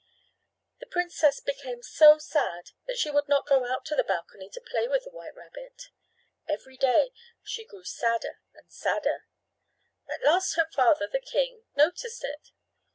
[0.79, 4.59] The princess became so sad that she would not go out to the balcony to
[4.59, 5.91] play with the white rabbit.
[6.47, 7.11] Every day
[7.43, 9.27] she grew sadder and sadder.
[10.09, 12.49] At last her father, the king, noticed it.